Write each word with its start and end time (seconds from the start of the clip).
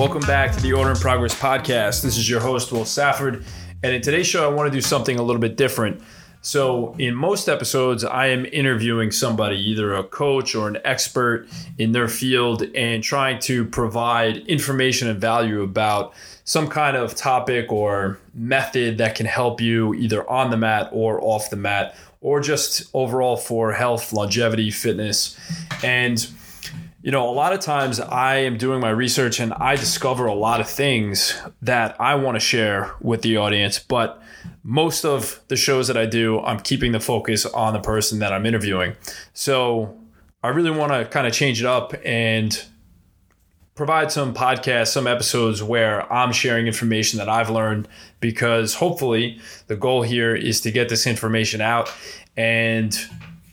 Welcome 0.00 0.22
back 0.22 0.52
to 0.52 0.62
the 0.62 0.72
Order 0.72 0.92
in 0.92 0.96
Progress 0.96 1.38
podcast. 1.38 2.02
This 2.02 2.16
is 2.16 2.26
your 2.28 2.40
host, 2.40 2.72
Will 2.72 2.86
Safford. 2.86 3.44
And 3.82 3.92
in 3.94 4.00
today's 4.00 4.26
show, 4.26 4.50
I 4.50 4.50
want 4.50 4.66
to 4.66 4.74
do 4.74 4.80
something 4.80 5.18
a 5.18 5.22
little 5.22 5.42
bit 5.42 5.58
different. 5.58 6.00
So, 6.40 6.94
in 6.98 7.14
most 7.14 7.50
episodes, 7.50 8.02
I 8.02 8.28
am 8.28 8.46
interviewing 8.46 9.10
somebody, 9.10 9.58
either 9.58 9.92
a 9.92 10.02
coach 10.02 10.54
or 10.54 10.68
an 10.68 10.78
expert 10.86 11.48
in 11.76 11.92
their 11.92 12.08
field, 12.08 12.62
and 12.74 13.04
trying 13.04 13.40
to 13.40 13.66
provide 13.66 14.38
information 14.46 15.06
and 15.06 15.20
value 15.20 15.60
about 15.60 16.14
some 16.44 16.68
kind 16.68 16.96
of 16.96 17.14
topic 17.14 17.70
or 17.70 18.18
method 18.32 18.96
that 18.96 19.16
can 19.16 19.26
help 19.26 19.60
you 19.60 19.92
either 19.92 20.26
on 20.30 20.50
the 20.50 20.56
mat 20.56 20.88
or 20.92 21.22
off 21.22 21.50
the 21.50 21.56
mat, 21.56 21.94
or 22.22 22.40
just 22.40 22.88
overall 22.94 23.36
for 23.36 23.72
health, 23.72 24.14
longevity, 24.14 24.70
fitness. 24.70 25.38
And 25.84 26.26
you 27.02 27.10
know, 27.10 27.28
a 27.28 27.32
lot 27.32 27.52
of 27.52 27.60
times 27.60 27.98
I 27.98 28.36
am 28.36 28.58
doing 28.58 28.80
my 28.80 28.90
research 28.90 29.40
and 29.40 29.54
I 29.54 29.76
discover 29.76 30.26
a 30.26 30.34
lot 30.34 30.60
of 30.60 30.68
things 30.68 31.40
that 31.62 31.98
I 31.98 32.14
want 32.16 32.36
to 32.36 32.40
share 32.40 32.92
with 33.00 33.22
the 33.22 33.38
audience, 33.38 33.78
but 33.78 34.22
most 34.62 35.04
of 35.04 35.40
the 35.48 35.56
shows 35.56 35.86
that 35.88 35.96
I 35.96 36.04
do, 36.04 36.40
I'm 36.40 36.60
keeping 36.60 36.92
the 36.92 37.00
focus 37.00 37.46
on 37.46 37.72
the 37.72 37.80
person 37.80 38.18
that 38.18 38.32
I'm 38.32 38.44
interviewing. 38.44 38.96
So 39.32 39.98
I 40.42 40.48
really 40.48 40.70
want 40.70 40.92
to 40.92 41.06
kind 41.06 41.26
of 41.26 41.32
change 41.32 41.60
it 41.60 41.66
up 41.66 41.94
and 42.04 42.62
provide 43.74 44.12
some 44.12 44.34
podcasts, 44.34 44.88
some 44.88 45.06
episodes 45.06 45.62
where 45.62 46.10
I'm 46.12 46.32
sharing 46.32 46.66
information 46.66 47.18
that 47.18 47.30
I've 47.30 47.48
learned 47.48 47.88
because 48.20 48.74
hopefully 48.74 49.40
the 49.68 49.76
goal 49.76 50.02
here 50.02 50.36
is 50.36 50.60
to 50.62 50.70
get 50.70 50.90
this 50.90 51.06
information 51.06 51.62
out 51.62 51.90
and 52.36 52.94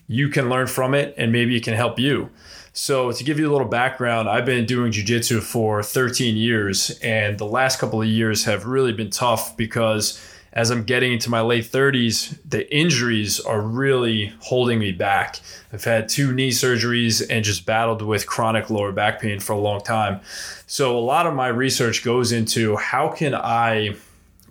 you 0.07 0.29
can 0.29 0.49
learn 0.49 0.67
from 0.67 0.93
it 0.93 1.13
and 1.17 1.31
maybe 1.31 1.55
it 1.55 1.63
can 1.63 1.73
help 1.73 1.99
you. 1.99 2.29
So, 2.73 3.11
to 3.11 3.23
give 3.23 3.39
you 3.39 3.49
a 3.49 3.51
little 3.51 3.67
background, 3.67 4.29
I've 4.29 4.45
been 4.45 4.65
doing 4.65 4.91
jujitsu 4.91 5.41
for 5.41 5.81
13 5.81 6.37
years, 6.37 6.91
and 7.01 7.39
the 7.39 7.45
last 7.45 7.79
couple 7.79 8.03
of 8.03 8.07
years 8.07 8.45
have 8.45 8.67
really 8.67 8.93
been 8.93 9.09
tough 9.09 9.57
because 9.57 10.21
as 10.53 10.69
I'm 10.69 10.83
getting 10.83 11.13
into 11.13 11.31
my 11.31 11.41
late 11.41 11.65
30s, 11.65 12.37
the 12.47 12.71
injuries 12.75 13.39
are 13.39 13.61
really 13.61 14.31
holding 14.41 14.77
me 14.77 14.91
back. 14.91 15.39
I've 15.73 15.83
had 15.83 16.07
two 16.07 16.31
knee 16.31 16.51
surgeries 16.51 17.25
and 17.27 17.43
just 17.43 17.65
battled 17.65 18.03
with 18.03 18.27
chronic 18.27 18.69
lower 18.69 18.91
back 18.91 19.21
pain 19.21 19.39
for 19.39 19.53
a 19.53 19.59
long 19.59 19.81
time. 19.81 20.19
So, 20.67 20.95
a 20.95 21.01
lot 21.01 21.25
of 21.25 21.33
my 21.33 21.47
research 21.47 22.03
goes 22.03 22.31
into 22.31 22.75
how 22.75 23.09
can 23.09 23.33
I 23.33 23.95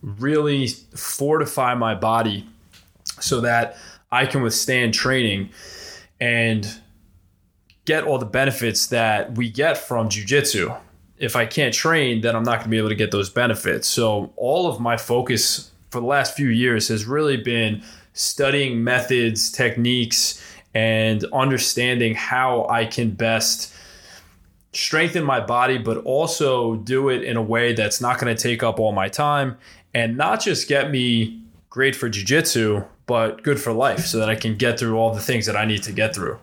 really 0.03 0.67
fortify 0.67 1.75
my 1.75 1.95
body 1.95 2.45
so 3.21 3.41
that 3.43 3.77
I 4.11 4.27
can 4.27 4.43
withstand 4.43 4.95
training 4.95 5.51
and 6.21 6.67
get 7.85 8.05
all 8.05 8.19
the 8.19 8.27
benefits 8.27 8.89
that 8.89 9.37
we 9.37 9.49
get 9.49 9.79
from 9.79 10.09
jujitsu. 10.09 10.79
If 11.19 11.35
I 11.37 11.47
can't 11.47 11.73
train, 11.73 12.21
then 12.21 12.37
I'm 12.37 12.43
not 12.43 12.57
going 12.57 12.65
to 12.65 12.71
be 12.71 12.79
able 12.79 12.91
to 12.91 12.95
get 12.95 13.11
those 13.11 13.31
benefits. 13.31 13.89
So, 13.89 14.33
all 14.37 14.67
of 14.67 14.81
my 14.81 14.97
focus 14.97 15.71
for 15.91 16.01
the 16.01 16.07
last 16.07 16.37
few 16.37 16.49
years 16.49 16.89
has 16.89 17.07
really 17.07 17.39
been 17.39 17.83
studying 18.13 18.85
methods, 18.85 19.51
techniques, 19.51 20.43
and 20.75 21.25
understanding 21.33 22.15
how 22.15 22.67
I 22.69 22.85
can 22.85 23.11
best 23.13 23.73
strengthen 24.73 25.25
my 25.25 25.41
body, 25.41 25.79
but 25.79 25.97
also 25.99 26.77
do 26.77 27.09
it 27.09 27.23
in 27.23 27.37
a 27.37 27.43
way 27.43 27.73
that's 27.73 28.01
not 28.01 28.19
going 28.19 28.35
to 28.35 28.41
take 28.41 28.63
up 28.63 28.79
all 28.79 28.93
my 28.93 29.09
time 29.09 29.57
and 29.95 30.19
not 30.19 30.43
just 30.43 30.69
get 30.69 30.91
me 30.91 31.41
great 31.77 31.95
for 31.95 32.09
jujitsu, 32.09 32.89
but 33.05 33.43
good 33.43 33.61
for 33.61 33.71
life 33.71 34.07
so 34.07 34.17
that 34.17 34.31
I 34.31 34.35
can 34.35 34.57
get 34.57 34.79
through 34.79 34.97
all 34.97 35.13
the 35.13 35.21
things 35.21 35.45
that 35.45 35.57
I 35.57 35.67
need 35.67 35.83
to 35.83 35.93
get 35.93 36.15
through. 36.15 36.39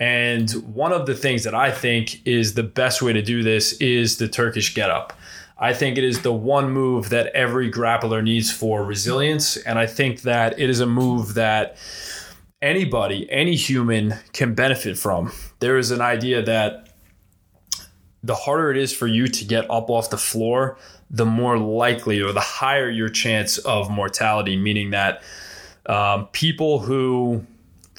And 0.00 0.50
one 0.74 0.90
of 0.90 1.04
the 1.04 1.14
things 1.14 1.44
that 1.44 1.54
I 1.54 1.70
think 1.70 2.26
is 2.26 2.54
the 2.54 2.62
best 2.62 3.02
way 3.02 3.12
to 3.12 3.20
do 3.20 3.42
this 3.42 3.74
is 3.74 4.16
the 4.16 4.26
Turkish 4.26 4.74
get 4.74 4.88
up. 4.88 5.12
I 5.58 5.74
think 5.74 5.98
it 5.98 6.04
is 6.04 6.22
the 6.22 6.32
one 6.32 6.70
move 6.70 7.10
that 7.10 7.26
every 7.34 7.70
grappler 7.70 8.24
needs 8.24 8.50
for 8.50 8.82
resilience. 8.82 9.58
And 9.58 9.78
I 9.78 9.86
think 9.86 10.22
that 10.22 10.58
it 10.58 10.70
is 10.70 10.80
a 10.80 10.86
move 10.86 11.34
that 11.34 11.76
anybody, 12.62 13.30
any 13.30 13.56
human 13.56 14.14
can 14.32 14.54
benefit 14.54 14.96
from. 14.96 15.30
There 15.58 15.76
is 15.76 15.90
an 15.90 16.00
idea 16.00 16.40
that 16.40 16.83
the 18.24 18.34
harder 18.34 18.70
it 18.70 18.78
is 18.78 18.92
for 18.92 19.06
you 19.06 19.28
to 19.28 19.44
get 19.44 19.70
up 19.70 19.90
off 19.90 20.08
the 20.08 20.16
floor, 20.16 20.78
the 21.10 21.26
more 21.26 21.58
likely 21.58 22.22
or 22.22 22.32
the 22.32 22.40
higher 22.40 22.88
your 22.88 23.10
chance 23.10 23.58
of 23.58 23.90
mortality, 23.90 24.56
meaning 24.56 24.90
that 24.90 25.22
um, 25.86 26.26
people 26.28 26.80
who 26.80 27.44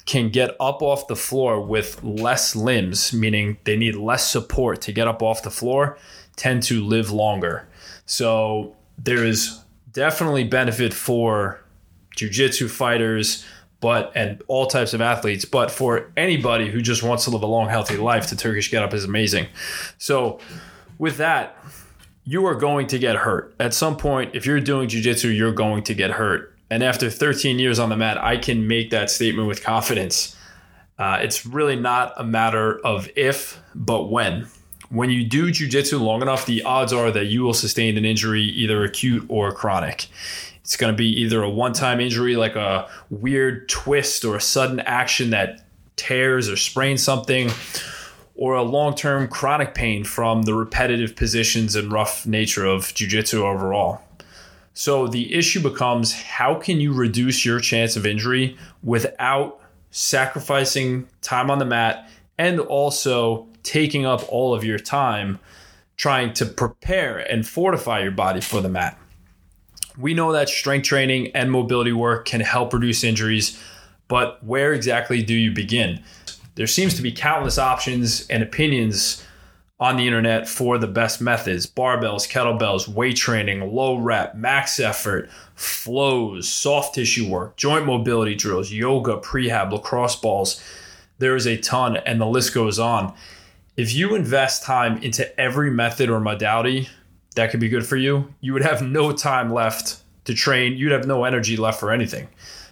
can 0.04 0.28
get 0.28 0.56
up 0.58 0.82
off 0.82 1.06
the 1.06 1.14
floor 1.14 1.60
with 1.60 2.02
less 2.02 2.56
limbs, 2.56 3.12
meaning 3.12 3.56
they 3.64 3.76
need 3.76 3.94
less 3.94 4.28
support 4.28 4.80
to 4.80 4.92
get 4.92 5.06
up 5.06 5.22
off 5.22 5.42
the 5.42 5.50
floor, 5.50 5.96
tend 6.34 6.62
to 6.64 6.82
live 6.82 7.12
longer. 7.12 7.68
So 8.04 8.74
there 8.98 9.24
is 9.24 9.60
definitely 9.92 10.44
benefit 10.44 10.92
for 10.92 11.60
jujitsu 12.16 12.68
fighters, 12.68 13.44
but 13.80 14.12
and 14.14 14.42
all 14.48 14.66
types 14.66 14.94
of 14.94 15.00
athletes, 15.00 15.44
but 15.44 15.70
for 15.70 16.12
anybody 16.16 16.70
who 16.70 16.80
just 16.80 17.02
wants 17.02 17.24
to 17.24 17.30
live 17.30 17.42
a 17.42 17.46
long, 17.46 17.68
healthy 17.68 17.96
life, 17.96 18.28
the 18.30 18.36
Turkish 18.36 18.70
get 18.70 18.82
up 18.82 18.94
is 18.94 19.04
amazing. 19.04 19.46
So 19.98 20.38
with 20.98 21.18
that, 21.18 21.56
you 22.24 22.44
are 22.46 22.54
going 22.54 22.88
to 22.88 22.98
get 22.98 23.16
hurt. 23.16 23.54
At 23.60 23.72
some 23.74 23.96
point, 23.96 24.34
if 24.34 24.46
you're 24.46 24.60
doing 24.60 24.88
jujitsu, 24.88 25.34
you're 25.36 25.52
going 25.52 25.84
to 25.84 25.94
get 25.94 26.12
hurt. 26.12 26.56
And 26.70 26.82
after 26.82 27.08
13 27.08 27.58
years 27.58 27.78
on 27.78 27.88
the 27.88 27.96
mat, 27.96 28.18
I 28.18 28.36
can 28.36 28.66
make 28.66 28.90
that 28.90 29.10
statement 29.10 29.46
with 29.46 29.62
confidence. 29.62 30.36
Uh, 30.98 31.18
it's 31.20 31.46
really 31.46 31.76
not 31.76 32.14
a 32.16 32.24
matter 32.24 32.80
of 32.80 33.08
if, 33.14 33.60
but 33.74 34.10
when. 34.10 34.48
When 34.88 35.10
you 35.10 35.24
do 35.24 35.50
jujitsu 35.50 36.00
long 36.00 36.22
enough, 36.22 36.46
the 36.46 36.62
odds 36.62 36.92
are 36.92 37.10
that 37.10 37.26
you 37.26 37.42
will 37.42 37.54
sustain 37.54 37.96
an 37.96 38.04
injury, 38.04 38.42
either 38.42 38.82
acute 38.82 39.24
or 39.28 39.52
chronic. 39.52 40.06
It's 40.66 40.76
going 40.76 40.92
to 40.92 40.96
be 40.96 41.20
either 41.20 41.44
a 41.44 41.48
one 41.48 41.74
time 41.74 42.00
injury, 42.00 42.34
like 42.34 42.56
a 42.56 42.88
weird 43.08 43.68
twist 43.68 44.24
or 44.24 44.34
a 44.34 44.40
sudden 44.40 44.80
action 44.80 45.30
that 45.30 45.64
tears 45.94 46.48
or 46.48 46.56
sprains 46.56 47.04
something, 47.04 47.52
or 48.34 48.56
a 48.56 48.64
long 48.64 48.96
term 48.96 49.28
chronic 49.28 49.76
pain 49.76 50.02
from 50.02 50.42
the 50.42 50.54
repetitive 50.54 51.14
positions 51.14 51.76
and 51.76 51.92
rough 51.92 52.26
nature 52.26 52.64
of 52.64 52.86
jujitsu 52.86 53.42
overall. 53.42 54.00
So 54.74 55.06
the 55.06 55.32
issue 55.32 55.62
becomes 55.62 56.12
how 56.20 56.56
can 56.56 56.80
you 56.80 56.92
reduce 56.92 57.44
your 57.44 57.60
chance 57.60 57.94
of 57.94 58.04
injury 58.04 58.56
without 58.82 59.60
sacrificing 59.92 61.06
time 61.22 61.48
on 61.48 61.60
the 61.60 61.64
mat 61.64 62.10
and 62.38 62.58
also 62.58 63.46
taking 63.62 64.04
up 64.04 64.24
all 64.28 64.52
of 64.52 64.64
your 64.64 64.80
time 64.80 65.38
trying 65.96 66.32
to 66.32 66.44
prepare 66.44 67.18
and 67.18 67.46
fortify 67.46 68.02
your 68.02 68.10
body 68.10 68.40
for 68.40 68.60
the 68.60 68.68
mat. 68.68 68.98
We 69.98 70.14
know 70.14 70.32
that 70.32 70.48
strength 70.48 70.84
training 70.84 71.32
and 71.34 71.50
mobility 71.50 71.92
work 71.92 72.26
can 72.26 72.40
help 72.40 72.72
reduce 72.72 73.02
injuries, 73.02 73.60
but 74.08 74.42
where 74.44 74.72
exactly 74.72 75.22
do 75.22 75.34
you 75.34 75.52
begin? 75.52 76.02
There 76.54 76.66
seems 76.66 76.94
to 76.94 77.02
be 77.02 77.12
countless 77.12 77.58
options 77.58 78.26
and 78.28 78.42
opinions 78.42 79.22
on 79.78 79.96
the 79.96 80.06
internet 80.06 80.48
for 80.48 80.78
the 80.78 80.86
best 80.86 81.20
methods 81.20 81.66
barbells, 81.66 82.28
kettlebells, 82.28 82.88
weight 82.88 83.16
training, 83.16 83.72
low 83.72 83.96
rep, 83.96 84.34
max 84.34 84.80
effort, 84.80 85.28
flows, 85.54 86.48
soft 86.48 86.94
tissue 86.94 87.28
work, 87.28 87.56
joint 87.56 87.84
mobility 87.84 88.34
drills, 88.34 88.72
yoga, 88.72 89.18
prehab, 89.18 89.72
lacrosse 89.72 90.16
balls. 90.16 90.62
There 91.18 91.36
is 91.36 91.46
a 91.46 91.58
ton, 91.58 91.96
and 91.98 92.20
the 92.20 92.26
list 92.26 92.54
goes 92.54 92.78
on. 92.78 93.14
If 93.76 93.94
you 93.94 94.14
invest 94.14 94.62
time 94.62 94.98
into 95.02 95.38
every 95.38 95.70
method 95.70 96.08
or 96.08 96.20
modality 96.20 96.88
that 97.36 97.50
could 97.50 97.60
be 97.60 97.68
good 97.68 97.86
for 97.86 97.96
you, 97.96 98.34
you 98.40 98.52
would 98.52 98.64
have 98.64 98.82
no 98.82 99.12
time 99.12 99.52
left 99.52 100.02
to 100.24 100.34
train. 100.34 100.76
You'd 100.76 100.92
have 100.92 101.06
no 101.06 101.24
energy 101.24 101.56
left 101.56 101.78
for 101.78 101.92
anything. 101.92 102.28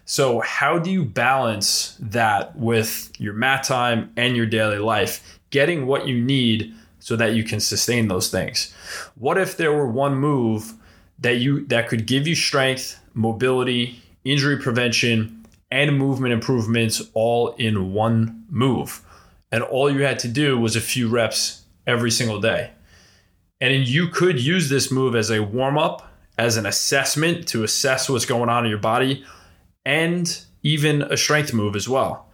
So, 0.06 0.40
how 0.40 0.78
do 0.78 0.90
you 0.90 1.04
balance 1.04 1.96
that 2.00 2.56
with 2.56 3.10
your 3.18 3.32
mat 3.32 3.62
time 3.64 4.12
and 4.16 4.36
your 4.36 4.46
daily 4.46 4.78
life? 4.78 5.38
Getting 5.50 5.86
what 5.86 6.06
you 6.06 6.20
need 6.20 6.74
so 6.98 7.16
that 7.16 7.34
you 7.34 7.44
can 7.44 7.60
sustain 7.60 8.08
those 8.08 8.30
things. 8.30 8.74
What 9.14 9.38
if 9.38 9.56
there 9.56 9.72
were 9.72 9.86
one 9.86 10.16
move 10.16 10.74
that 11.18 11.36
you 11.36 11.66
that 11.66 11.88
could 11.88 12.06
give 12.06 12.26
you 12.26 12.34
strength, 12.34 13.00
mobility, 13.14 14.02
injury 14.24 14.58
prevention, 14.58 15.46
and 15.70 15.98
movement 15.98 16.34
improvements 16.34 17.02
all 17.14 17.50
in 17.54 17.92
one 17.92 18.44
move? 18.50 19.00
And 19.52 19.62
all 19.62 19.90
you 19.90 20.02
had 20.02 20.18
to 20.20 20.28
do 20.28 20.58
was 20.58 20.76
a 20.76 20.80
few 20.80 21.08
reps 21.08 21.62
every 21.86 22.10
single 22.10 22.40
day. 22.40 22.70
And 23.64 23.88
you 23.88 24.08
could 24.08 24.38
use 24.38 24.68
this 24.68 24.92
move 24.92 25.16
as 25.16 25.30
a 25.30 25.42
warm 25.42 25.78
up, 25.78 26.06
as 26.36 26.58
an 26.58 26.66
assessment 26.66 27.48
to 27.48 27.64
assess 27.64 28.10
what's 28.10 28.26
going 28.26 28.50
on 28.50 28.66
in 28.66 28.70
your 28.70 28.78
body, 28.78 29.24
and 29.86 30.38
even 30.62 31.00
a 31.00 31.16
strength 31.16 31.54
move 31.54 31.74
as 31.74 31.88
well. 31.88 32.28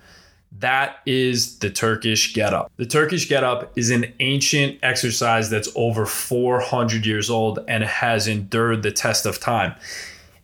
That 0.59 0.97
is 1.07 1.61
the 1.61 1.71
Turkish 1.71 2.35
get 2.35 2.53
up. 2.53 2.73
The 2.79 2.85
Turkish 2.85 3.29
get 3.29 3.45
up 3.45 3.71
is 3.79 3.91
an 3.91 4.13
ancient 4.19 4.81
exercise 4.83 5.51
that's 5.51 5.69
over 5.77 6.05
400 6.05 7.07
years 7.07 7.31
old 7.31 7.61
and 7.69 7.85
has 7.85 8.27
endured 8.27 8.83
the 8.83 8.91
test 8.91 9.25
of 9.25 9.39
time. 9.39 9.77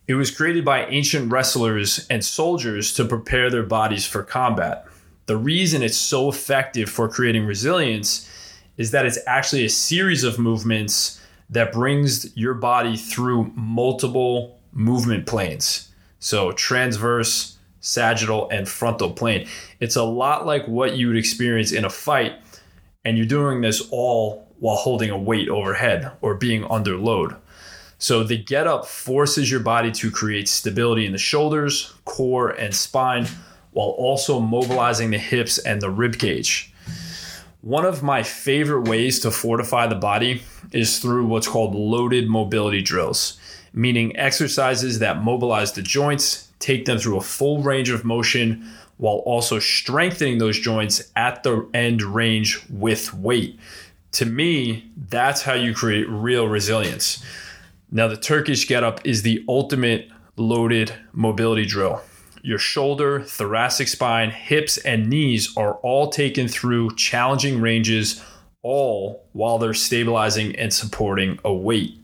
It 0.07 0.13
was 0.13 0.31
created 0.31 0.63
by 0.63 0.85
ancient 0.85 1.29
wrestlers 1.29 2.07
and 2.09 2.23
soldiers 2.23 2.93
to 2.93 3.03
prepare 3.03 3.49
their 3.49 3.63
bodies 3.63 4.05
for 4.05 4.23
combat. 4.23 4.85
The 5.25 5.35
reason 5.35 5.83
it's 5.83 5.97
so 5.97 6.29
effective 6.29 6.89
for 6.89 7.09
creating 7.09 7.45
resilience 7.45 8.31
is 8.77 8.91
that 8.91 9.05
it's 9.05 9.19
actually 9.27 9.65
a 9.65 9.69
series 9.69 10.23
of 10.23 10.39
movements 10.39 11.19
that 11.49 11.71
brings 11.71 12.35
your 12.37 12.53
body 12.53 12.95
through 12.95 13.51
multiple 13.55 14.59
movement 14.71 15.25
planes. 15.25 15.91
So, 16.19 16.51
transverse, 16.51 17.57
sagittal, 17.79 18.49
and 18.49 18.67
frontal 18.67 19.11
plane. 19.11 19.47
It's 19.79 19.95
a 19.95 20.03
lot 20.03 20.45
like 20.45 20.67
what 20.67 20.95
you 20.97 21.07
would 21.07 21.17
experience 21.17 21.71
in 21.71 21.85
a 21.85 21.89
fight, 21.89 22.33
and 23.05 23.17
you're 23.17 23.25
doing 23.25 23.61
this 23.61 23.87
all 23.91 24.47
while 24.59 24.75
holding 24.75 25.09
a 25.09 25.17
weight 25.17 25.49
overhead 25.49 26.11
or 26.21 26.33
being 26.33 26.65
under 26.65 26.97
load. 26.97 27.35
So, 27.99 28.23
the 28.23 28.37
get 28.37 28.67
up 28.67 28.85
forces 28.85 29.49
your 29.49 29.59
body 29.59 29.91
to 29.93 30.11
create 30.11 30.47
stability 30.47 31.05
in 31.05 31.13
the 31.13 31.17
shoulders, 31.17 31.93
core, 32.05 32.49
and 32.49 32.75
spine 32.75 33.27
while 33.71 33.89
also 33.89 34.39
mobilizing 34.39 35.11
the 35.11 35.17
hips 35.17 35.57
and 35.59 35.81
the 35.81 35.89
rib 35.89 36.17
cage. 36.17 36.73
One 37.67 37.83
of 37.83 38.01
my 38.01 38.23
favorite 38.23 38.87
ways 38.87 39.19
to 39.19 39.29
fortify 39.29 39.87
the 39.87 39.95
body 39.95 40.41
is 40.71 40.99
through 40.99 41.25
what's 41.25 41.49
called 41.49 41.75
loaded 41.75 42.29
mobility 42.29 42.81
drills, 42.81 43.37
meaning 43.73 44.15
exercises 44.15 44.99
that 44.99 45.21
mobilize 45.21 45.73
the 45.73 45.81
joints, 45.81 46.47
take 46.59 46.85
them 46.85 46.97
through 46.97 47.17
a 47.17 47.21
full 47.21 47.61
range 47.61 47.89
of 47.89 48.05
motion 48.05 48.71
while 48.95 49.17
also 49.25 49.59
strengthening 49.59 50.37
those 50.37 50.57
joints 50.57 51.11
at 51.17 51.43
the 51.43 51.67
end 51.73 52.01
range 52.01 52.57
with 52.69 53.13
weight. 53.13 53.59
To 54.13 54.25
me, 54.25 54.89
that's 55.09 55.41
how 55.41 55.55
you 55.55 55.73
create 55.73 56.07
real 56.07 56.47
resilience. 56.47 57.21
Now, 57.91 58.07
the 58.07 58.15
Turkish 58.15 58.65
get 58.65 58.85
up 58.85 59.05
is 59.05 59.23
the 59.23 59.43
ultimate 59.49 60.09
loaded 60.37 60.93
mobility 61.11 61.65
drill. 61.65 62.01
Your 62.47 62.59
shoulder, 62.59 63.23
thoracic 63.23 63.89
spine, 63.89 64.31
hips, 64.31 64.77
and 64.77 65.09
knees 65.09 65.53
are 65.57 65.73
all 65.79 66.09
taken 66.09 66.47
through 66.47 66.95
challenging 66.95 67.59
ranges, 67.59 68.23
all 68.63 69.27
while 69.33 69.57
they're 69.57 69.73
stabilizing 69.73 70.55
and 70.55 70.73
supporting 70.73 71.39
a 71.43 71.53
weight. 71.53 72.01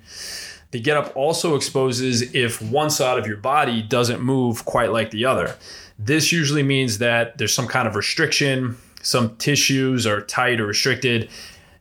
The 0.71 0.81
get 0.81 0.97
up 0.97 1.15
also 1.15 1.55
exposes 1.55 2.35
if 2.35 2.61
one 2.61 2.89
side 2.89 3.17
of 3.17 3.25
your 3.25 3.37
body 3.37 3.81
doesn't 3.81 4.19
move 4.19 4.65
quite 4.65 4.91
like 4.91 5.11
the 5.11 5.23
other. 5.23 5.55
This 5.97 6.33
usually 6.33 6.61
means 6.61 6.97
that 6.97 7.37
there's 7.37 7.53
some 7.53 7.69
kind 7.69 7.87
of 7.87 7.95
restriction, 7.95 8.75
some 9.01 9.37
tissues 9.37 10.05
are 10.05 10.19
tight 10.19 10.59
or 10.59 10.65
restricted, 10.65 11.29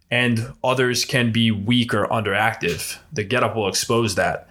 and 0.09 0.53
others 0.63 1.05
can 1.05 1.33
be 1.33 1.51
weak 1.51 1.93
or 1.93 2.07
underactive. 2.07 2.97
The 3.13 3.25
get 3.25 3.43
up 3.43 3.57
will 3.57 3.67
expose 3.67 4.15
that. 4.15 4.49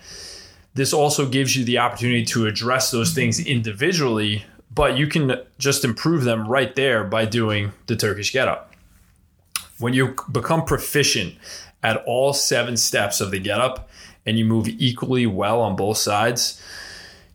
This 0.74 0.94
also 0.94 1.28
gives 1.28 1.56
you 1.56 1.66
the 1.66 1.80
opportunity 1.80 2.26
to 2.26 2.48
address 2.48 2.92
those 2.92 3.14
things 3.14 3.40
mm-hmm. 3.40 3.50
individually, 3.50 4.46
but 4.74 4.98
you 4.98 5.08
can 5.08 5.42
just 5.58 5.84
improve 5.84 6.24
them 6.24 6.48
right 6.48 6.74
there 6.76 7.04
by 7.04 7.26
doing 7.26 7.74
the 7.88 7.96
Turkish 7.96 8.32
get 8.32 8.48
up. 8.48 8.74
When 9.80 9.94
you 9.94 10.16
become 10.32 10.64
proficient 10.64 11.36
at 11.84 11.98
all 12.06 12.34
seven 12.34 12.78
steps 12.78 13.20
of 13.20 13.32
the 13.32 13.40
get 13.40 13.60
up 13.60 13.90
and 14.26 14.38
you 14.38 14.46
move 14.46 14.68
equally 14.68 15.26
well 15.26 15.62
on 15.62 15.76
both 15.76 15.98
sides, 15.98 16.62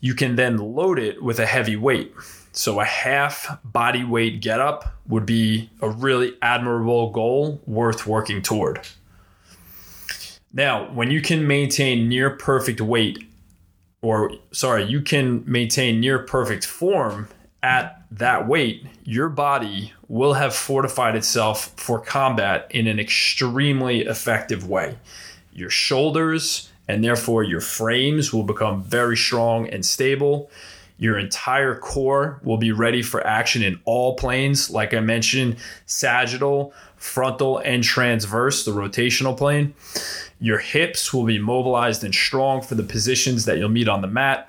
you 0.00 0.15
can 0.15 0.37
then 0.37 0.56
load 0.56 0.99
it 0.99 1.23
with 1.23 1.38
a 1.38 1.47
heavy 1.47 1.77
weight. 1.77 2.15
So, 2.53 2.81
a 2.81 2.85
half 2.85 3.59
body 3.65 4.03
weight 4.03 4.41
get 4.41 4.61
up 4.61 4.94
would 5.06 5.27
be 5.27 5.69
a 5.83 5.91
really 5.91 6.35
admirable 6.41 7.11
goal 7.11 7.61
worth 7.67 8.06
working 8.06 8.41
toward. 8.41 8.81
Now, 10.52 10.90
when 10.93 11.10
you 11.10 11.20
can 11.20 11.46
maintain 11.46 12.08
near 12.08 12.31
perfect 12.31 12.81
weight, 12.81 13.26
or 14.02 14.32
sorry, 14.52 14.84
you 14.84 15.02
can 15.02 15.44
maintain 15.46 16.00
near 16.00 16.19
perfect 16.19 16.64
form 16.64 17.28
at 17.62 18.02
that 18.12 18.46
weight, 18.46 18.87
your 19.04 19.28
body 19.28 19.93
will 20.08 20.34
have 20.34 20.54
fortified 20.54 21.16
itself 21.16 21.72
for 21.76 22.00
combat 22.00 22.66
in 22.70 22.87
an 22.87 23.00
extremely 23.00 24.02
effective 24.02 24.69
way. 24.69 24.96
Your 25.52 25.70
shoulders 25.70 26.70
and 26.88 27.02
therefore 27.02 27.42
your 27.42 27.60
frames 27.60 28.32
will 28.32 28.44
become 28.44 28.82
very 28.82 29.16
strong 29.16 29.69
and 29.69 29.84
stable. 29.84 30.50
Your 30.99 31.19
entire 31.19 31.75
core 31.75 32.40
will 32.42 32.56
be 32.56 32.72
ready 32.72 33.02
for 33.02 33.26
action 33.26 33.62
in 33.62 33.81
all 33.84 34.16
planes, 34.16 34.70
like 34.70 34.94
I 34.94 35.00
mentioned, 35.00 35.56
sagittal, 35.87 36.72
frontal, 36.96 37.58
and 37.58 37.84
transverse, 37.84 38.64
the 38.64 38.72
rotational 38.72 39.37
plane. 39.37 39.75
Your 40.40 40.58
hips 40.58 41.12
will 41.12 41.25
be 41.25 41.38
mobilized 41.38 42.04
and 42.04 42.14
strong 42.14 42.62
for 42.62 42.75
the 42.75 42.82
positions 42.82 43.44
that 43.44 43.58
you'll 43.58 43.69
meet 43.69 43.88
on 43.88 44.00
the 44.00 44.06
mat. 44.06 44.48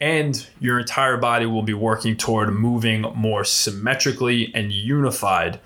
And 0.00 0.46
your 0.60 0.78
entire 0.78 1.16
body 1.16 1.46
will 1.46 1.62
be 1.62 1.74
working 1.74 2.16
toward 2.16 2.52
moving 2.52 3.02
more 3.14 3.44
symmetrically 3.44 4.52
and 4.54 4.72
unified 4.72 5.60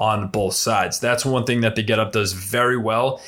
on 0.00 0.28
both 0.28 0.54
sides. 0.54 0.98
That's 0.98 1.24
one 1.24 1.44
thing 1.44 1.60
that 1.60 1.76
the 1.76 1.82
Get 1.82 1.98
Up 1.98 2.12
does 2.12 2.32
very 2.32 2.76
well 2.76 3.20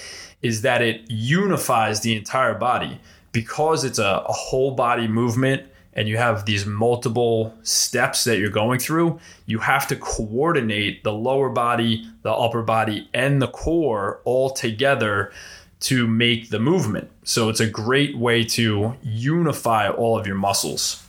is 0.42 0.62
that 0.62 0.82
it 0.82 1.02
unifies 1.08 2.00
the 2.00 2.16
entire 2.16 2.54
body 2.54 3.00
because 3.32 3.84
it's 3.84 3.98
a, 3.98 4.24
a 4.26 4.32
whole 4.32 4.72
body 4.72 5.06
movement 5.06 5.62
and 5.96 6.08
you 6.08 6.18
have 6.18 6.44
these 6.44 6.66
multiple 6.66 7.56
steps 7.62 8.24
that 8.24 8.38
you're 8.38 8.50
going 8.50 8.78
through, 8.78 9.18
you 9.46 9.58
have 9.60 9.88
to 9.88 9.96
coordinate 9.96 11.02
the 11.02 11.12
lower 11.12 11.48
body, 11.48 12.06
the 12.22 12.30
upper 12.30 12.62
body, 12.62 13.08
and 13.14 13.40
the 13.40 13.48
core 13.48 14.20
all 14.24 14.50
together 14.50 15.32
to 15.80 16.06
make 16.06 16.50
the 16.50 16.60
movement. 16.60 17.10
So 17.24 17.48
it's 17.48 17.60
a 17.60 17.68
great 17.68 18.16
way 18.16 18.44
to 18.44 18.94
unify 19.02 19.88
all 19.88 20.18
of 20.18 20.26
your 20.26 20.36
muscles. 20.36 21.02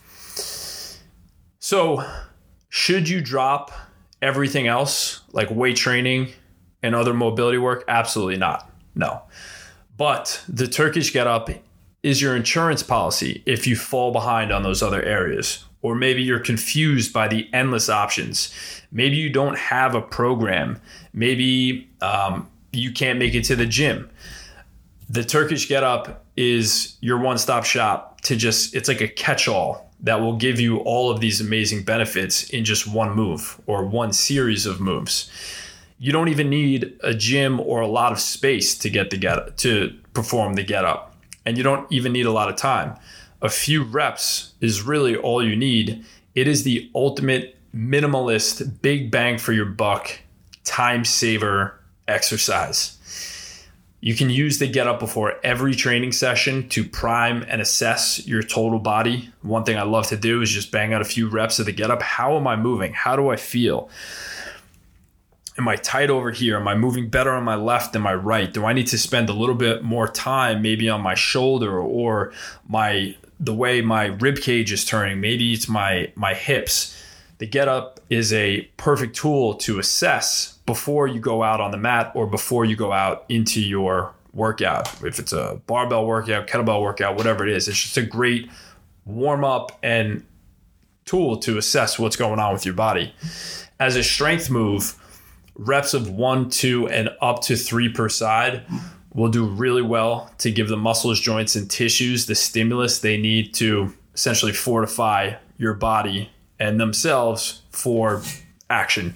So, 1.59 2.09
should 2.69 3.09
you 3.09 3.19
drop 3.19 3.71
everything 4.21 4.67
else 4.67 5.21
like 5.33 5.51
weight 5.51 5.75
training 5.75 6.29
and 6.81 6.95
other 6.95 7.13
mobility 7.13 7.57
work? 7.57 7.83
Absolutely 7.89 8.37
not. 8.37 8.71
No. 8.95 9.23
But 9.97 10.41
the 10.47 10.67
Turkish 10.67 11.11
get 11.11 11.27
up 11.27 11.49
is 12.03 12.21
your 12.21 12.35
insurance 12.35 12.83
policy 12.83 13.43
if 13.45 13.67
you 13.67 13.75
fall 13.75 14.11
behind 14.11 14.51
on 14.51 14.63
those 14.63 14.81
other 14.81 15.01
areas. 15.03 15.65
Or 15.81 15.95
maybe 15.95 16.21
you're 16.21 16.39
confused 16.39 17.13
by 17.13 17.27
the 17.27 17.49
endless 17.53 17.89
options. 17.89 18.53
Maybe 18.91 19.15
you 19.15 19.29
don't 19.29 19.57
have 19.57 19.95
a 19.95 20.01
program. 20.01 20.81
Maybe 21.13 21.89
um, 22.01 22.49
you 22.71 22.91
can't 22.91 23.19
make 23.19 23.35
it 23.35 23.43
to 23.45 23.55
the 23.55 23.65
gym. 23.65 24.09
The 25.09 25.23
Turkish 25.23 25.69
Get 25.69 25.83
Up 25.83 26.25
is 26.35 26.97
your 27.01 27.19
one 27.19 27.37
stop 27.37 27.63
shop 27.63 28.21
to 28.21 28.35
just, 28.35 28.75
it's 28.75 28.87
like 28.87 29.01
a 29.01 29.07
catch 29.07 29.47
all 29.47 29.91
that 30.01 30.19
will 30.19 30.35
give 30.35 30.59
you 30.59 30.77
all 30.79 31.09
of 31.09 31.19
these 31.19 31.41
amazing 31.41 31.83
benefits 31.83 32.49
in 32.49 32.65
just 32.65 32.87
one 32.87 33.15
move 33.15 33.59
or 33.65 33.85
one 33.85 34.13
series 34.13 34.65
of 34.65 34.79
moves. 34.79 35.31
You 35.99 36.11
don't 36.11 36.27
even 36.27 36.49
need 36.49 36.99
a 37.01 37.13
gym 37.13 37.59
or 37.59 37.81
a 37.81 37.87
lot 37.87 38.11
of 38.11 38.19
space 38.19 38.77
to 38.79 38.89
get 38.89 39.09
the 39.09 39.17
get 39.17 39.57
to 39.57 39.97
perform 40.13 40.53
the 40.53 40.63
get 40.63 40.85
up 40.85 41.16
and 41.47 41.57
you 41.57 41.63
don't 41.63 41.89
even 41.89 42.11
need 42.11 42.25
a 42.25 42.31
lot 42.31 42.49
of 42.49 42.57
time. 42.57 42.93
A 43.41 43.47
few 43.47 43.81
reps 43.81 44.53
is 44.59 44.81
really 44.81 45.15
all 45.15 45.41
you 45.41 45.55
need. 45.55 46.03
It 46.35 46.45
is 46.45 46.63
the 46.63 46.91
ultimate 46.93 47.55
minimalist, 47.73 48.81
big 48.81 49.11
bang 49.11 49.37
for 49.37 49.53
your 49.53 49.65
buck, 49.65 50.19
time 50.65 51.05
saver 51.05 51.79
exercise. 52.05 53.65
You 54.01 54.13
can 54.13 54.29
use 54.29 54.59
the 54.59 54.67
get 54.67 54.87
up 54.87 54.99
before 54.99 55.35
every 55.41 55.73
training 55.73 56.11
session 56.11 56.67
to 56.69 56.83
prime 56.83 57.45
and 57.47 57.61
assess 57.61 58.27
your 58.27 58.43
total 58.43 58.79
body. 58.79 59.29
One 59.41 59.63
thing 59.63 59.77
I 59.77 59.83
love 59.83 60.07
to 60.07 60.17
do 60.17 60.41
is 60.41 60.51
just 60.51 60.73
bang 60.73 60.93
out 60.93 61.01
a 61.01 61.05
few 61.05 61.29
reps 61.29 61.59
of 61.59 61.65
the 61.65 61.71
get 61.71 61.89
up. 61.89 62.01
How 62.01 62.35
am 62.35 62.45
I 62.45 62.57
moving? 62.57 62.91
How 62.91 63.15
do 63.15 63.29
I 63.29 63.37
feel? 63.37 63.89
Am 65.57 65.67
I 65.67 65.75
tight 65.75 66.09
over 66.09 66.31
here? 66.31 66.57
Am 66.57 66.67
I 66.67 66.75
moving 66.75 67.09
better 67.09 67.31
on 67.31 67.43
my 67.43 67.55
left 67.55 67.93
than 67.93 68.01
my 68.01 68.13
right? 68.13 68.51
Do 68.53 68.65
I 68.65 68.73
need 68.73 68.87
to 68.87 68.97
spend 68.97 69.29
a 69.29 69.33
little 69.33 69.55
bit 69.55 69.83
more 69.83 70.07
time 70.07 70.61
maybe 70.61 70.89
on 70.89 71.01
my 71.01 71.15
shoulder 71.15 71.79
or 71.79 72.31
my 72.67 73.15
the 73.39 73.53
way 73.53 73.81
my 73.81 74.05
rib 74.05 74.37
cage 74.37 74.71
is 74.71 74.85
turning? 74.85 75.19
Maybe 75.19 75.53
it's 75.53 75.67
my 75.67 76.11
my 76.15 76.33
hips. 76.33 76.95
The 77.39 77.45
get 77.45 77.67
up 77.67 77.99
is 78.09 78.33
a 78.33 78.61
perfect 78.77 79.15
tool 79.15 79.53
to 79.55 79.77
assess 79.79 80.57
before 80.65 81.07
you 81.07 81.19
go 81.19 81.43
out 81.43 81.61
on 81.61 81.71
the 81.71 81.77
mat 81.77 82.11
or 82.15 82.25
before 82.25 82.65
you 82.65 82.75
go 82.75 82.91
out 82.91 83.25
into 83.29 83.61
your 83.61 84.13
workout. 84.33 85.03
If 85.03 85.19
it's 85.19 85.33
a 85.33 85.61
barbell 85.67 86.05
workout, 86.05 86.47
kettlebell 86.47 86.81
workout, 86.81 87.15
whatever 87.15 87.47
it 87.47 87.55
is, 87.55 87.67
it's 87.67 87.79
just 87.79 87.97
a 87.97 88.01
great 88.01 88.49
warm 89.05 89.43
up 89.43 89.77
and 89.83 90.25
tool 91.05 91.37
to 91.37 91.57
assess 91.57 91.97
what's 91.97 92.15
going 92.15 92.39
on 92.39 92.53
with 92.53 92.65
your 92.65 92.73
body. 92.73 93.13
As 93.79 93.95
a 93.95 94.03
strength 94.03 94.49
move, 94.49 94.95
reps 95.57 95.93
of 95.93 96.09
one, 96.09 96.49
two, 96.49 96.87
and 96.87 97.09
up 97.21 97.41
to 97.43 97.55
three 97.55 97.89
per 97.89 98.09
side 98.09 98.63
will 99.13 99.29
do 99.29 99.45
really 99.45 99.81
well 99.81 100.31
to 100.37 100.51
give 100.51 100.67
the 100.67 100.77
muscles, 100.77 101.19
joints, 101.19 101.55
and 101.55 101.69
tissues 101.69 102.27
the 102.27 102.35
stimulus 102.35 102.99
they 102.99 103.17
need 103.17 103.53
to 103.55 103.93
essentially 104.13 104.53
fortify 104.53 105.33
your 105.57 105.73
body 105.73 106.29
and 106.59 106.79
themselves 106.79 107.61
for 107.71 108.21
action. 108.69 109.15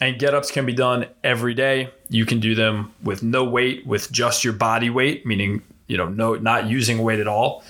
And 0.00 0.18
get 0.18 0.34
ups 0.34 0.50
can 0.50 0.66
be 0.66 0.72
done 0.72 1.06
every 1.22 1.54
day. 1.54 1.90
You 2.08 2.26
can 2.26 2.40
do 2.40 2.54
them 2.54 2.92
with 3.02 3.22
no 3.22 3.44
weight, 3.44 3.86
with 3.86 4.10
just 4.10 4.44
your 4.44 4.52
body 4.52 4.90
weight, 4.90 5.24
meaning, 5.24 5.62
you 5.86 5.96
know, 5.96 6.08
no 6.08 6.34
not 6.34 6.66
using 6.66 6.98
weight 6.98 7.20
at 7.20 7.28
all, 7.28 7.62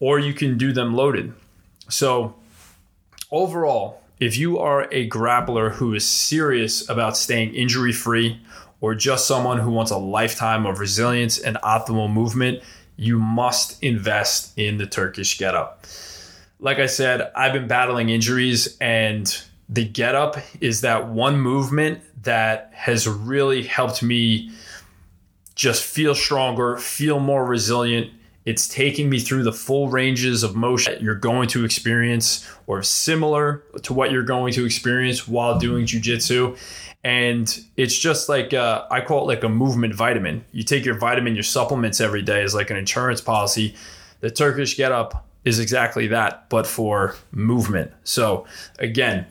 or 0.00 0.18
you 0.18 0.34
can 0.34 0.58
do 0.58 0.72
them 0.72 0.94
loaded. 0.94 1.32
So 1.88 2.34
overall, 3.30 4.01
if 4.22 4.36
you 4.36 4.56
are 4.56 4.86
a 4.92 5.08
grappler 5.08 5.72
who 5.72 5.94
is 5.94 6.06
serious 6.06 6.88
about 6.88 7.16
staying 7.16 7.52
injury 7.54 7.92
free 7.92 8.40
or 8.80 8.94
just 8.94 9.26
someone 9.26 9.58
who 9.58 9.70
wants 9.70 9.90
a 9.90 9.96
lifetime 9.96 10.64
of 10.64 10.78
resilience 10.78 11.40
and 11.40 11.56
optimal 11.56 12.08
movement, 12.10 12.62
you 12.96 13.18
must 13.18 13.82
invest 13.82 14.56
in 14.56 14.78
the 14.78 14.86
Turkish 14.86 15.38
Get 15.38 15.56
Up. 15.56 15.84
Like 16.60 16.78
I 16.78 16.86
said, 16.86 17.32
I've 17.34 17.52
been 17.52 17.66
battling 17.66 18.10
injuries, 18.10 18.76
and 18.80 19.42
the 19.68 19.84
Get 19.84 20.14
Up 20.14 20.36
is 20.60 20.82
that 20.82 21.08
one 21.08 21.40
movement 21.40 22.00
that 22.22 22.70
has 22.74 23.08
really 23.08 23.64
helped 23.64 24.04
me 24.04 24.52
just 25.56 25.82
feel 25.82 26.14
stronger, 26.14 26.76
feel 26.76 27.18
more 27.18 27.44
resilient. 27.44 28.12
It's 28.44 28.66
taking 28.66 29.08
me 29.08 29.20
through 29.20 29.44
the 29.44 29.52
full 29.52 29.88
ranges 29.88 30.42
of 30.42 30.56
motion 30.56 30.94
that 30.94 31.02
you're 31.02 31.14
going 31.14 31.48
to 31.48 31.64
experience 31.64 32.48
or 32.66 32.82
similar 32.82 33.62
to 33.82 33.92
what 33.94 34.10
you're 34.10 34.24
going 34.24 34.52
to 34.54 34.64
experience 34.64 35.28
while 35.28 35.58
doing 35.58 35.86
jujitsu. 35.86 36.58
And 37.04 37.60
it's 37.76 37.96
just 37.96 38.28
like, 38.28 38.52
uh, 38.52 38.86
I 38.90 39.00
call 39.00 39.22
it 39.22 39.34
like 39.34 39.44
a 39.44 39.48
movement 39.48 39.94
vitamin. 39.94 40.44
You 40.52 40.62
take 40.62 40.84
your 40.84 40.96
vitamin, 40.98 41.34
your 41.34 41.42
supplements 41.42 42.00
every 42.00 42.22
day 42.22 42.42
as 42.42 42.54
like 42.54 42.70
an 42.70 42.76
insurance 42.76 43.20
policy. 43.20 43.74
The 44.20 44.30
Turkish 44.30 44.76
Get 44.76 44.92
Up 44.92 45.26
is 45.44 45.58
exactly 45.58 46.06
that, 46.08 46.48
but 46.48 46.66
for 46.66 47.16
movement. 47.32 47.92
So, 48.04 48.46
again, 48.78 49.26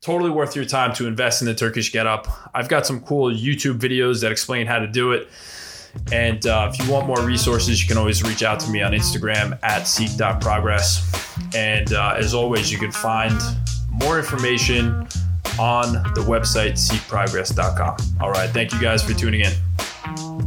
totally 0.00 0.30
worth 0.30 0.56
your 0.56 0.64
time 0.64 0.92
to 0.94 1.06
invest 1.06 1.40
in 1.40 1.46
the 1.46 1.54
Turkish 1.54 1.92
Get 1.92 2.06
Up. 2.06 2.26
I've 2.52 2.68
got 2.68 2.86
some 2.86 3.00
cool 3.00 3.32
YouTube 3.32 3.78
videos 3.78 4.20
that 4.22 4.32
explain 4.32 4.66
how 4.66 4.80
to 4.80 4.86
do 4.86 5.12
it. 5.12 5.28
And 6.12 6.46
uh, 6.46 6.70
if 6.72 6.84
you 6.84 6.92
want 6.92 7.06
more 7.06 7.22
resources, 7.22 7.80
you 7.82 7.88
can 7.88 7.96
always 7.96 8.22
reach 8.22 8.42
out 8.42 8.60
to 8.60 8.70
me 8.70 8.82
on 8.82 8.92
Instagram 8.92 9.58
at 9.62 9.86
seek.progress. 9.86 11.54
And 11.54 11.92
uh, 11.92 12.14
as 12.16 12.34
always, 12.34 12.70
you 12.70 12.78
can 12.78 12.92
find 12.92 13.40
more 13.90 14.18
information 14.18 15.06
on 15.58 15.92
the 16.14 16.24
website 16.26 16.72
seekprogress.com. 16.72 17.96
All 18.20 18.30
right. 18.30 18.50
Thank 18.50 18.72
you 18.72 18.80
guys 18.80 19.02
for 19.02 19.14
tuning 19.14 19.42
in. 19.42 20.43